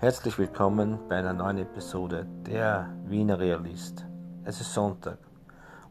[0.00, 4.06] Herzlich willkommen bei einer neuen Episode der Wiener Realist.
[4.44, 5.18] Es ist Sonntag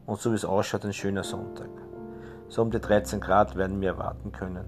[0.04, 1.68] und so wie es ausschaut, ein schöner Sonntag.
[2.48, 4.64] So um die 13 Grad werden wir erwarten können.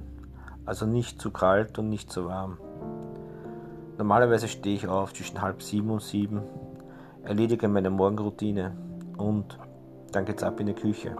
[0.64, 2.58] Also nicht zu kalt und nicht zu warm.
[3.98, 6.42] Normalerweise stehe ich auf zwischen halb sieben und sieben,
[7.24, 8.76] erledige meine Morgenroutine
[9.16, 9.58] und
[10.12, 11.16] dann geht's ab in die Küche.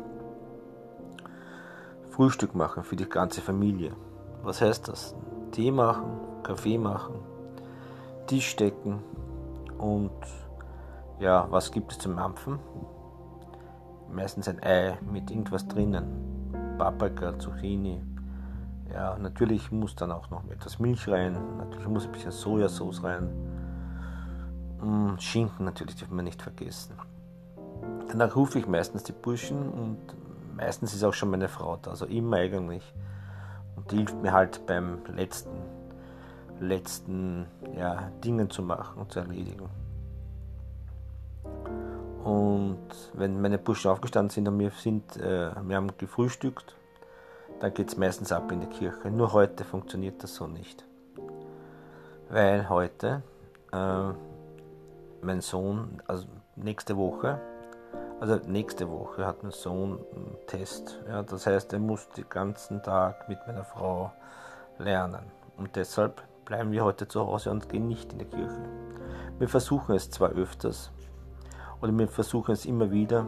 [2.11, 3.97] Frühstück machen für die ganze Familie.
[4.45, 5.17] Was heißt das?
[5.51, 7.17] Tee machen, Kaffee machen,
[8.33, 8.99] Tisch decken
[9.77, 10.11] und
[11.21, 12.59] ja, was gibt es zum Mampfen?
[14.11, 16.55] Meistens ein Ei mit irgendwas drinnen.
[16.79, 18.03] Paprika, Zucchini.
[18.91, 21.37] Ja, natürlich muss dann auch noch etwas Milch rein.
[21.59, 23.29] Natürlich muss ein bisschen Sojasauce rein.
[24.81, 26.95] Und Schinken natürlich dürfen wir nicht vergessen.
[28.09, 29.99] Danach rufe ich meistens die Burschen und
[30.57, 32.95] meistens ist auch schon meine Frau da, also immer eigentlich.
[33.77, 35.51] Und die hilft mir halt beim letzten,
[36.61, 39.69] letzten ja, Dingen zu machen und zu erledigen.
[42.25, 42.79] Und
[43.15, 46.77] wenn meine Burschen aufgestanden sind und wir, sind, äh, wir haben gefrühstückt,
[47.61, 49.11] dann geht es meistens ab in die Kirche.
[49.11, 50.85] Nur heute funktioniert das so nicht.
[52.29, 53.23] Weil heute
[53.73, 54.13] äh,
[55.21, 57.41] mein Sohn, also nächste Woche,
[58.21, 61.01] also nächste Woche hat mein Sohn einen Test.
[61.09, 64.13] Ja, das heißt, er muss den ganzen Tag mit meiner Frau
[64.79, 65.25] lernen.
[65.57, 68.63] Und deshalb bleiben wir heute zu Hause und gehen nicht in die Kirche.
[69.39, 70.91] Wir versuchen es zwar öfters,
[71.81, 73.27] oder wir versuchen es immer wieder,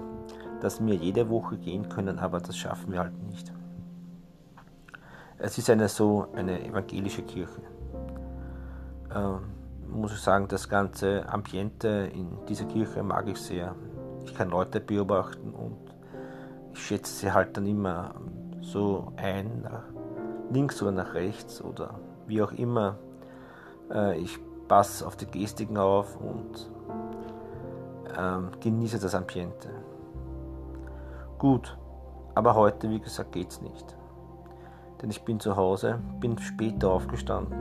[0.60, 3.52] dass wir jede Woche gehen können, aber das schaffen wir halt nicht.
[5.38, 7.60] Es ist eine so eine evangelische Kirche.
[9.14, 9.40] Ähm,
[9.88, 13.74] muss ich sagen, das ganze Ambiente in dieser Kirche mag ich sehr
[14.24, 15.76] ich kann Leute beobachten und
[16.72, 18.14] ich schätze sie halt dann immer
[18.60, 19.68] so ein,
[20.54, 22.96] links oder nach rechts oder wie auch immer.
[23.92, 24.38] Äh, ich
[24.68, 26.70] passe auf die Gestiken auf und
[28.16, 29.68] ähm, genieße das Ambiente.
[31.38, 31.76] Gut,
[32.34, 33.96] aber heute, wie gesagt, geht es nicht.
[35.02, 37.58] Denn ich bin zu Hause, bin später aufgestanden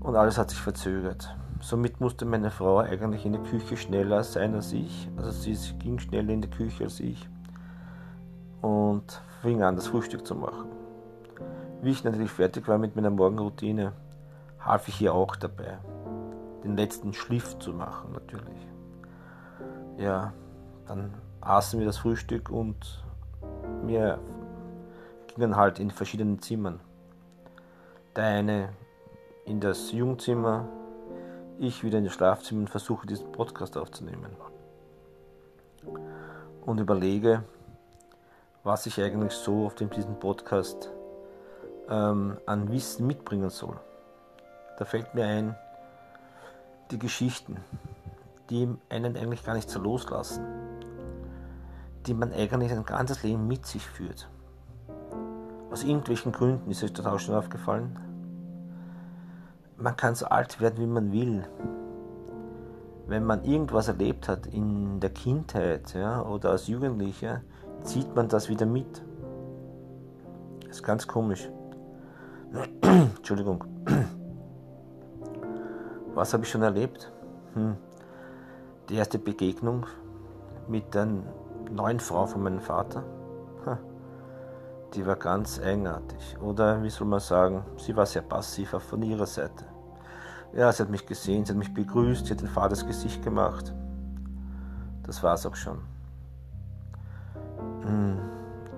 [0.00, 1.34] und alles hat sich verzögert.
[1.60, 5.08] Somit musste meine Frau eigentlich in der Küche schneller sein als ich.
[5.16, 7.26] Also sie ging schneller in die Küche als ich
[8.60, 10.83] und fing an, das Frühstück zu machen.
[11.84, 13.92] Wie ich natürlich fertig war mit meiner Morgenroutine,
[14.58, 15.76] half ich ihr auch dabei,
[16.64, 18.66] den letzten Schliff zu machen natürlich.
[19.98, 20.32] Ja,
[20.88, 21.12] dann
[21.42, 23.04] aßen wir das Frühstück und
[23.82, 24.18] wir
[25.26, 26.80] gingen halt in verschiedenen Zimmern.
[28.16, 28.70] Der eine
[29.44, 30.66] in das Jungzimmer,
[31.58, 34.30] ich wieder in das Schlafzimmer und versuche diesen Podcast aufzunehmen.
[36.64, 37.44] Und überlege,
[38.62, 40.90] was ich eigentlich so auf diesem Podcast
[41.88, 43.78] ähm, an Wissen mitbringen soll.
[44.78, 45.56] Da fällt mir ein,
[46.90, 47.56] die Geschichten,
[48.50, 50.44] die einen eigentlich gar nicht so loslassen,
[52.06, 54.28] die man eigentlich ein ganzes Leben mit sich führt.
[55.70, 57.98] Aus irgendwelchen Gründen ist euch das auch schon aufgefallen
[59.76, 61.44] man kann so alt werden, wie man will.
[63.06, 67.42] Wenn man irgendwas erlebt hat in der Kindheit ja, oder als Jugendlicher,
[67.82, 69.02] zieht man das wieder mit.
[70.66, 71.50] Das ist ganz komisch.
[72.94, 73.64] Entschuldigung.
[76.14, 77.10] Was habe ich schon erlebt?
[77.54, 77.76] Hm.
[78.88, 79.86] Die erste Begegnung
[80.68, 81.08] mit der
[81.70, 83.02] neuen Frau von meinem Vater.
[84.94, 86.36] Die war ganz eigenartig.
[86.40, 89.64] Oder wie soll man sagen, sie war sehr passiv von ihrer Seite.
[90.52, 93.74] Ja, sie hat mich gesehen, sie hat mich begrüßt, sie hat ein fades Gesicht gemacht.
[95.02, 95.78] Das war es auch schon.
[97.82, 98.20] Hm,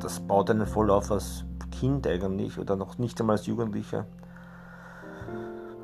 [0.00, 1.44] das baut einen voll auf als
[1.78, 4.06] Kind eigentlich oder noch nicht einmal als Jugendlicher.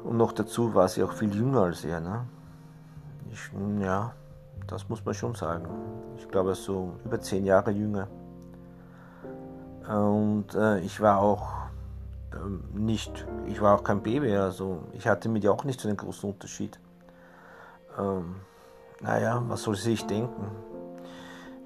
[0.04, 2.00] Und noch dazu war sie auch viel jünger als er.
[2.00, 2.25] Ne?
[3.30, 4.12] Ich, ja,
[4.66, 5.66] das muss man schon sagen.
[6.16, 8.09] Ich glaube so über zehn Jahre jünger.
[9.89, 11.48] Und äh, ich war auch
[12.34, 15.88] ähm, nicht, ich war auch kein Baby, also ich hatte mit ihr auch nicht so
[15.88, 16.78] einen großen Unterschied.
[17.98, 18.36] Ähm,
[19.00, 20.47] naja, was soll sie sich denken?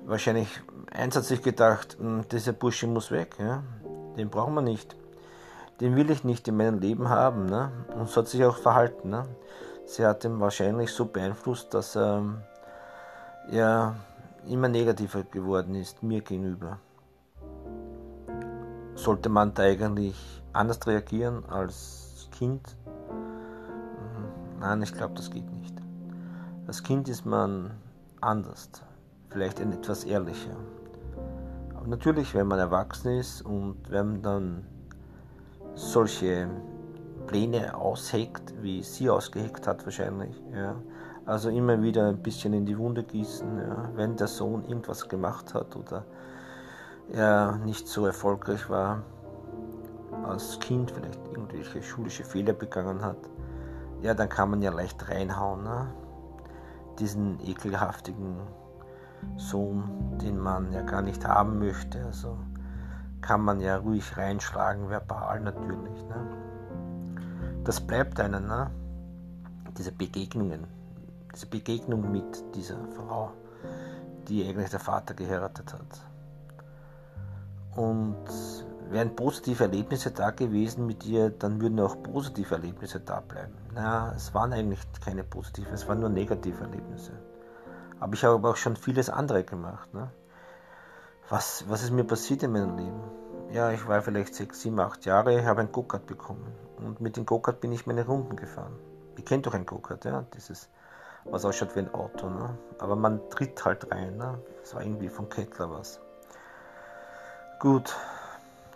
[0.07, 0.49] Wahrscheinlich,
[0.91, 3.63] eins hat sich gedacht, hm, dieser Bursche muss weg, ja?
[4.17, 4.97] Den brauchen wir nicht.
[5.81, 7.47] Den will ich nicht in meinem Leben haben.
[7.47, 7.71] Ne?
[7.99, 9.11] Und so hat sich auch verhalten.
[9.11, 9.25] Ne?
[9.85, 12.39] Sie hat ihn wahrscheinlich so beeinflusst, dass er ähm,
[13.51, 13.95] ja,
[14.49, 16.79] immer negativer geworden ist mir gegenüber.
[18.95, 22.77] Sollte man da eigentlich anders reagieren als Kind?
[24.59, 25.75] Nein, ich glaube, das geht nicht.
[26.67, 27.73] Als Kind ist man
[28.21, 28.71] anders,
[29.29, 30.57] vielleicht etwas ehrlicher.
[31.87, 34.67] Natürlich, wenn man erwachsen ist und wenn dann
[35.77, 36.49] solche
[37.29, 40.43] Pläne ausheckt, wie sie ausgeheckt hat wahrscheinlich.
[40.53, 40.75] Ja.
[41.27, 43.91] Also immer wieder ein bisschen in die Wunde gießen, ja.
[43.95, 46.05] wenn der Sohn irgendwas gemacht hat oder
[47.13, 49.03] er nicht so erfolgreich war
[50.25, 53.19] als Kind, vielleicht irgendwelche schulische Fehler begangen hat,
[54.03, 55.63] ja, dann kann man ja leicht reinhauen.
[55.63, 55.87] Ne?
[56.99, 58.39] Diesen ekelhaftigen
[59.37, 62.05] Sohn, den man ja gar nicht haben möchte.
[62.05, 62.39] Also
[63.21, 66.05] kann man ja ruhig reinschlagen, verbal natürlich.
[66.09, 66.27] Ne?
[67.65, 68.71] Das bleibt einem, ne?
[69.77, 70.67] diese Begegnungen,
[71.35, 73.33] diese Begegnung mit dieser Frau,
[74.29, 76.01] die eigentlich der Vater geheiratet hat.
[77.77, 78.17] Und
[78.91, 83.53] wären positive Erlebnisse da gewesen mit ihr, dann würden auch positive Erlebnisse da bleiben.
[83.75, 87.13] Na, es waren eigentlich keine positiven, es waren nur negative Erlebnisse.
[88.01, 89.93] Aber ich habe auch schon vieles andere gemacht.
[89.95, 90.11] Ne?
[91.29, 93.01] Was, was ist mir passiert in meinem Leben?
[93.53, 96.53] Ja, ich war vielleicht sechs, sieben, acht Jahre, habe ein Go-Kart bekommen.
[96.79, 98.77] Und mit dem Go-Kart bin ich meine Runden gefahren.
[99.17, 100.25] Ihr kennt doch ein Go-Kart, ja?
[100.35, 100.69] Dieses,
[101.25, 102.59] was ausschaut wie ein Auto, ne?
[102.79, 104.39] Aber man tritt halt rein, ne?
[104.61, 106.01] Das war irgendwie von Kettler was.
[107.61, 107.97] Gut,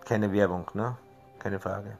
[0.04, 0.96] keine Werbung, ne?
[1.38, 1.98] Keine Frage.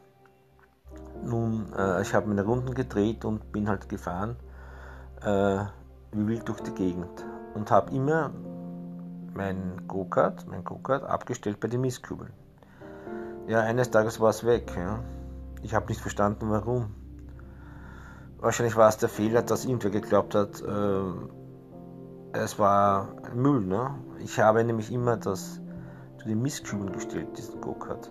[1.23, 4.37] Nun, äh, ich habe meine Runden gedreht und bin halt gefahren,
[5.23, 5.65] äh,
[6.13, 7.25] wie wild durch die Gegend.
[7.55, 8.31] Und habe immer
[9.35, 12.33] mein Go-Kart, mein Go-Kart abgestellt bei den Mistkübeln.
[13.47, 14.73] Ja, eines Tages war es weg.
[14.77, 15.01] Ja.
[15.63, 16.95] Ich habe nicht verstanden, warum.
[18.39, 21.03] Wahrscheinlich war es der Fehler, dass irgendwer geglaubt hat, äh,
[22.33, 23.67] es war Müll.
[23.67, 23.95] Ne?
[24.19, 25.61] Ich habe nämlich immer das
[26.19, 28.11] zu den Mistkübeln gestellt, diesen Go-Kart.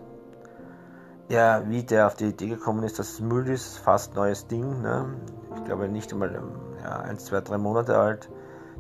[1.30, 4.82] Ja, wie der auf die Idee gekommen ist, dass es Müll ist, fast neues Ding.
[4.82, 5.14] Ne?
[5.56, 6.52] Ich glaube nicht einmal ähm,
[6.84, 8.30] ja, ein, zwei, drei Monate alt.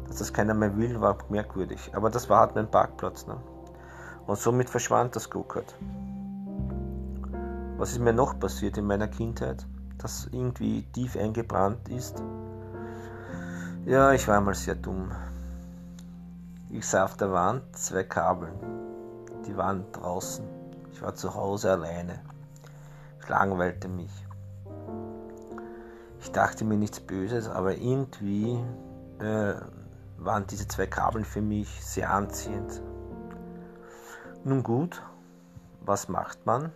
[0.07, 1.91] Dass das keiner mehr will, war merkwürdig.
[1.93, 3.27] Aber das war halt mein Parkplatz.
[3.27, 3.37] Ne?
[4.25, 5.75] Und somit verschwand das Go-Kart.
[7.77, 9.65] Was ist mir noch passiert in meiner Kindheit,
[9.99, 12.23] das irgendwie tief eingebrannt ist?
[13.85, 15.11] Ja, ich war einmal sehr dumm.
[16.71, 18.51] Ich sah auf der Wand zwei Kabel
[19.49, 20.45] die waren draußen.
[20.91, 22.19] Ich war zu Hause alleine.
[23.27, 24.11] Langweilte mich.
[26.21, 28.59] Ich dachte mir nichts Böses, aber irgendwie
[29.19, 29.53] äh,
[30.17, 32.81] waren diese zwei Kabel für mich sehr anziehend.
[34.43, 35.01] Nun gut,
[35.81, 36.71] was macht man,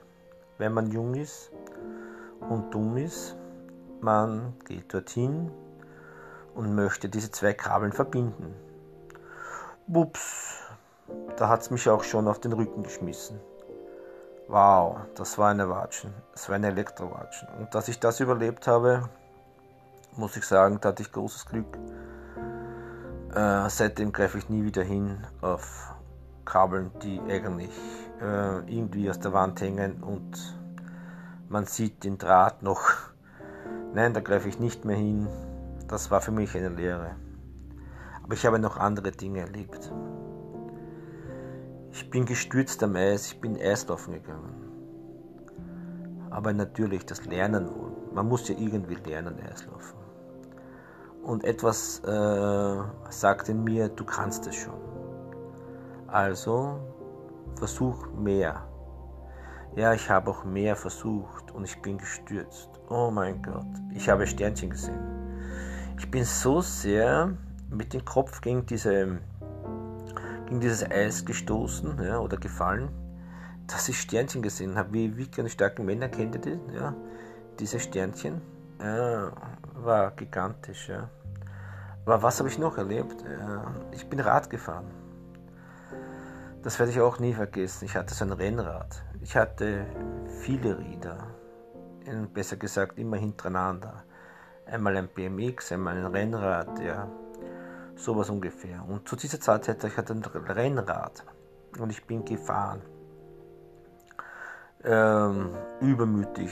[0.58, 1.52] wenn man jung ist
[2.50, 3.36] und dumm ist?
[4.02, 5.52] Man geht dorthin
[6.56, 8.54] und möchte diese zwei Kabeln verbinden.
[9.88, 10.62] Wups,
[11.38, 13.40] da hat es mich auch schon auf den Rücken geschmissen.
[14.48, 16.14] Wow, das war eine Watschen.
[16.34, 17.48] Das war eine Elektrowatschen.
[17.60, 19.10] Und dass ich das überlebt habe,
[20.18, 21.78] muss ich sagen, da hatte ich großes Glück.
[23.34, 25.96] Äh, seitdem greife ich nie wieder hin auf
[26.46, 27.72] Kabeln, die eigentlich
[28.22, 30.56] äh, irgendwie aus der Wand hängen und
[31.50, 32.82] man sieht den Draht noch.
[33.94, 35.28] Nein, da greife ich nicht mehr hin.
[35.88, 37.16] Das war für mich eine Lehre.
[38.24, 39.92] Aber ich habe noch andere Dinge erlebt.
[41.94, 44.52] Ich bin gestürzt am Eis, ich bin Eislaufen gegangen.
[46.32, 47.70] Aber natürlich das Lernen.
[48.12, 50.00] Man muss ja irgendwie lernen, Eislaufen.
[51.22, 52.78] Und etwas äh,
[53.10, 54.74] sagte mir, du kannst es schon.
[56.08, 56.80] Also
[57.58, 58.68] versuch mehr.
[59.76, 62.72] Ja, ich habe auch mehr versucht und ich bin gestürzt.
[62.90, 65.46] Oh mein Gott, ich habe Sternchen gesehen.
[66.00, 67.38] Ich bin so sehr
[67.70, 69.20] mit dem Kopf gegen diese
[70.54, 72.90] gegen dieses Eis gestoßen ja, oder gefallen,
[73.66, 74.94] dass ich Sternchen gesehen habe.
[74.94, 76.60] Wie Wicke und starken Männer kennt ihr die?
[76.76, 76.94] Ja,
[77.60, 78.40] diese Sternchen.
[78.80, 79.32] Ja,
[79.74, 80.90] war gigantisch.
[80.90, 81.10] Ja.
[82.06, 83.24] Aber was habe ich noch erlebt?
[83.92, 84.86] ich bin Rad gefahren.
[86.62, 87.86] Das werde ich auch nie vergessen.
[87.86, 89.02] Ich hatte so ein Rennrad.
[89.22, 89.86] Ich hatte
[90.42, 91.18] viele Räder.
[92.32, 94.04] Besser gesagt, immer hintereinander.
[94.68, 97.10] Einmal ein BMX, einmal ein Rennrad, ja.
[97.96, 98.84] Sowas ungefähr.
[98.88, 101.24] Und zu dieser Zeit hatte ich ein Rennrad
[101.80, 102.82] und ich bin gefahren.
[104.84, 106.52] Ähm, übermütig,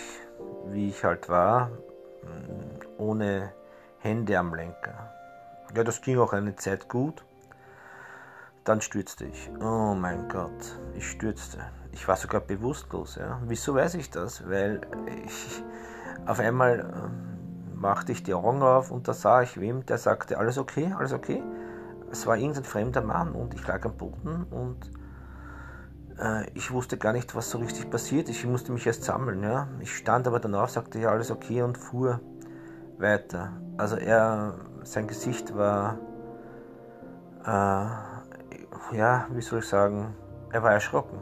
[0.67, 3.51] wie ich halt war, mm, ohne
[4.00, 5.12] Hände am Lenker.
[5.75, 7.25] Ja, das ging auch eine Zeit gut.
[8.63, 9.50] Dann stürzte ich.
[9.60, 11.60] Oh mein Gott, ich stürzte.
[11.91, 13.15] Ich war sogar bewusstlos.
[13.15, 13.41] Ja.
[13.45, 14.48] Wieso weiß ich das?
[14.48, 14.81] Weil
[15.25, 15.63] ich
[16.25, 17.31] auf einmal ähm,
[17.82, 21.14] machte ich die Augen auf und da sah ich wem, der sagte, alles okay, alles
[21.14, 21.44] okay.
[22.12, 24.92] Es war irgendein fremder Mann und ich lag am Boden und
[26.20, 28.38] äh, ich wusste gar nicht, was so richtig passiert ist.
[28.38, 29.44] Ich musste mich erst sammeln.
[29.44, 29.68] Ja.
[29.80, 32.20] Ich stand aber danach, sagte ja alles okay und fuhr
[33.00, 33.54] weiter.
[33.78, 35.98] Also er, sein Gesicht war,
[37.44, 40.14] äh, ja, wie soll ich sagen,
[40.52, 41.20] er war erschrocken.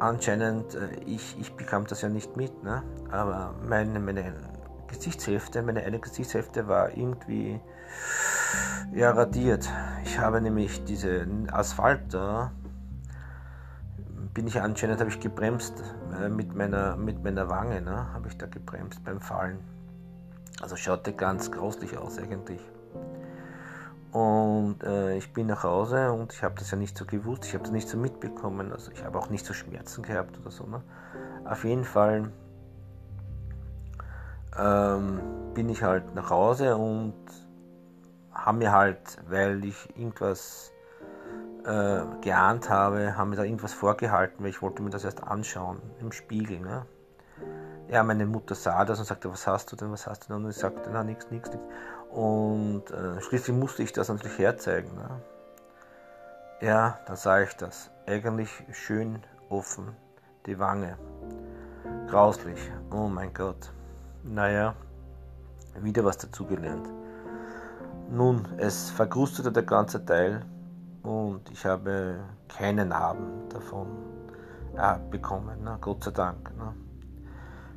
[0.00, 2.82] anscheinend, äh, ich, ich bekam das ja nicht mit, ne?
[3.10, 4.49] aber meine, meine
[4.90, 7.60] Gesichtshälfte, meine eine Gesichtshälfte war irgendwie
[8.94, 9.68] ja, radiert.
[10.04, 12.52] Ich habe nämlich diesen Asphalt da,
[14.34, 15.82] bin ich anscheinend, habe ich gebremst
[16.20, 18.12] äh, mit, meiner, mit meiner Wange, ne?
[18.12, 19.58] habe ich da gebremst beim Fallen.
[20.60, 22.60] Also schaute ganz grauslich aus eigentlich.
[24.12, 27.54] Und äh, ich bin nach Hause und ich habe das ja nicht so gewusst, ich
[27.54, 28.72] habe das nicht so mitbekommen.
[28.72, 30.66] Also ich habe auch nicht so Schmerzen gehabt oder so.
[30.66, 30.82] Ne?
[31.44, 32.32] Auf jeden Fall
[34.58, 35.20] ähm,
[35.54, 37.14] bin ich halt nach Hause und
[38.32, 40.72] haben mir halt, weil ich irgendwas
[41.64, 45.80] äh, geahnt habe, haben mir da irgendwas vorgehalten, weil ich wollte mir das erst anschauen
[46.00, 46.60] im Spiegel.
[46.60, 46.86] Ne?
[47.88, 50.44] Ja, meine Mutter sah das und sagte, was hast du denn, was hast du denn?
[50.44, 51.66] Und ich sagte, na, nichts, nichts, nichts.
[52.10, 54.94] Und äh, schließlich musste ich das natürlich herzeigen.
[54.96, 55.20] Ne?
[56.60, 57.90] Ja, dann sah ich das.
[58.06, 59.96] Eigentlich schön offen,
[60.46, 60.98] die Wange.
[62.08, 62.60] Grauslich.
[62.90, 63.72] Oh mein Gott.
[64.22, 64.74] Naja,
[65.80, 66.88] wieder was dazugelernt.
[68.10, 70.44] Nun, es verkrustete der ganze Teil
[71.02, 73.86] und ich habe keine Narben davon
[74.76, 75.78] äh, bekommen, ne?
[75.80, 76.54] Gott sei Dank.
[76.56, 76.74] Ne?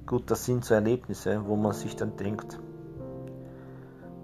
[0.06, 2.60] Gut, das sind so Erlebnisse, wo man sich dann denkt,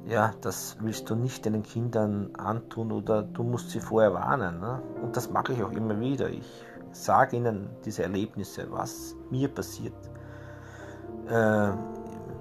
[0.05, 4.59] ja, das willst du nicht deinen Kindern antun oder du musst sie vorher warnen.
[4.59, 4.81] Ne?
[5.01, 6.29] Und das mache ich auch immer wieder.
[6.29, 9.93] Ich sage ihnen diese Erlebnisse, was mir passiert
[11.29, 11.71] äh,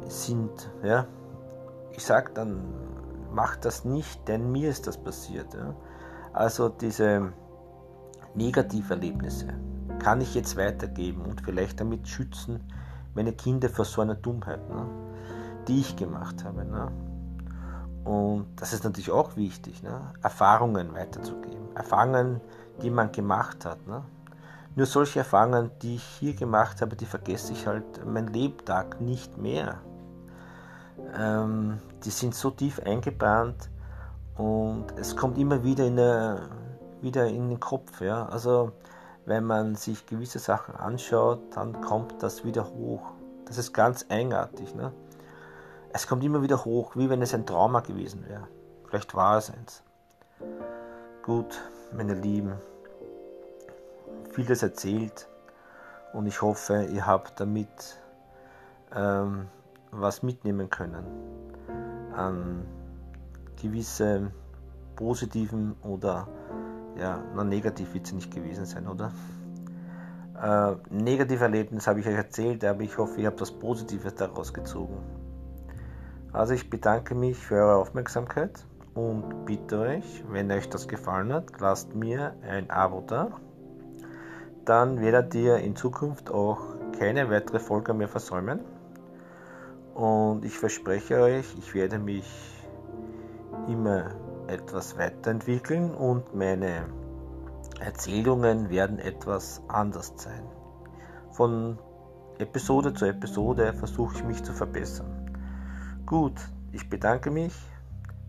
[0.08, 0.70] sind.
[0.82, 1.06] Ja?
[1.92, 2.62] Ich sage dann,
[3.32, 5.54] mach das nicht, denn mir ist das passiert.
[5.54, 5.74] Ja?
[6.32, 7.32] Also diese
[8.34, 9.48] Negativerlebnisse
[9.98, 12.60] kann ich jetzt weitergeben und vielleicht damit schützen
[13.14, 14.86] meine Kinder vor so einer Dummheit, ne?
[15.66, 16.64] die ich gemacht habe.
[16.64, 16.90] Ne?
[18.04, 20.00] Und das ist natürlich auch wichtig, ne?
[20.22, 21.74] Erfahrungen weiterzugeben.
[21.74, 22.40] Erfahrungen,
[22.80, 23.86] die man gemacht hat.
[23.86, 24.02] Ne?
[24.76, 29.36] Nur solche Erfahrungen, die ich hier gemacht habe, die vergesse ich halt mein Lebtag nicht
[29.36, 29.80] mehr.
[31.16, 33.68] Ähm, die sind so tief eingebrannt
[34.36, 36.42] und es kommt immer wieder in, der,
[37.00, 38.00] wieder in den Kopf.
[38.00, 38.26] Ja?
[38.26, 38.72] Also
[39.26, 43.02] wenn man sich gewisse Sachen anschaut, dann kommt das wieder hoch.
[43.46, 44.74] Das ist ganz eigenartig.
[44.74, 44.92] Ne?
[45.92, 48.46] Es kommt immer wieder hoch, wie wenn es ein Trauma gewesen wäre.
[48.86, 49.82] Vielleicht war es eins.
[51.22, 51.60] Gut,
[51.92, 52.54] meine Lieben,
[54.30, 55.28] vieles erzählt
[56.12, 57.68] und ich hoffe, ihr habt damit
[58.94, 59.48] ähm,
[59.90, 61.04] was mitnehmen können
[62.14, 62.66] an
[63.60, 64.30] gewisse
[64.96, 66.28] positiven oder
[66.98, 69.12] ja, na, negativ wird sie nicht gewesen sein, oder?
[70.42, 74.52] Äh, negative Erlebnis habe ich euch erzählt, aber ich hoffe, ihr habt was Positives daraus
[74.52, 74.98] gezogen.
[76.32, 78.64] Also ich bedanke mich für eure Aufmerksamkeit
[78.94, 83.30] und bitte euch, wenn euch das gefallen hat, lasst mir ein Abo da.
[84.64, 86.60] Dann werdet ihr in Zukunft auch
[86.98, 88.60] keine weitere Folge mehr versäumen.
[89.98, 92.24] Und ich verspreche euch, ich werde mich
[93.66, 94.10] immer
[94.46, 96.84] etwas weiterentwickeln und meine
[97.80, 100.44] Erzählungen werden etwas anders sein.
[101.32, 101.80] Von
[102.38, 105.32] Episode zu Episode versuche ich mich zu verbessern.
[106.06, 106.40] Gut,
[106.70, 107.54] ich bedanke mich.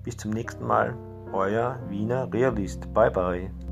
[0.04, 0.98] Bis zum nächsten Mal.
[1.34, 2.92] Euer Wiener Realist.
[2.96, 3.69] Bye bye.